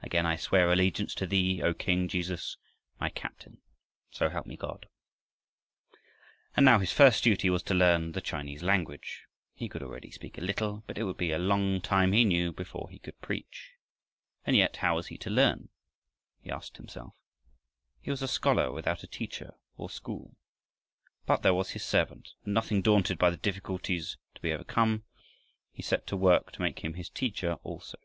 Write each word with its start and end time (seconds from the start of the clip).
Again 0.00 0.26
I 0.26 0.36
swear 0.36 0.70
allegiance 0.70 1.12
to 1.16 1.26
thee, 1.26 1.60
O 1.60 1.74
King 1.74 2.06
Jesus, 2.06 2.56
my 3.00 3.08
Captain. 3.10 3.58
So 4.12 4.28
help 4.28 4.46
me 4.46 4.56
God!" 4.56 4.86
And 6.56 6.64
now 6.64 6.78
his 6.78 6.92
first 6.92 7.24
duty 7.24 7.50
was 7.50 7.64
to 7.64 7.74
learn 7.74 8.12
the 8.12 8.20
Chinese 8.20 8.62
language. 8.62 9.24
He 9.54 9.68
could 9.68 9.82
already 9.82 10.12
speak 10.12 10.38
a 10.38 10.40
little, 10.40 10.84
but 10.86 10.98
it 10.98 11.02
would 11.02 11.16
be 11.16 11.32
a 11.32 11.38
long 11.40 11.80
time, 11.80 12.12
he 12.12 12.24
knew, 12.24 12.52
before 12.52 12.88
he 12.90 13.00
could 13.00 13.20
preach. 13.20 13.72
And 14.44 14.54
yet, 14.54 14.76
how 14.76 14.94
was 14.94 15.08
he 15.08 15.18
to 15.18 15.30
learn? 15.30 15.68
he 16.38 16.48
asked 16.48 16.76
himself. 16.76 17.14
He 18.00 18.12
was 18.12 18.22
a 18.22 18.28
scholar 18.28 18.70
without 18.70 19.02
a 19.02 19.08
teacher 19.08 19.54
or 19.76 19.90
school. 19.90 20.36
But 21.26 21.42
there 21.42 21.54
was 21.54 21.70
his 21.70 21.82
servant, 21.82 22.34
and 22.44 22.54
nothing 22.54 22.82
daunted 22.82 23.18
by 23.18 23.30
the 23.30 23.36
difficulties 23.36 24.16
to 24.36 24.40
be 24.40 24.52
overcome, 24.52 25.02
he 25.72 25.82
set 25.82 26.06
to 26.06 26.16
work 26.16 26.52
to 26.52 26.62
make 26.62 26.84
him 26.84 26.94
his 26.94 27.08
teacher 27.10 27.54
also. 27.64 27.98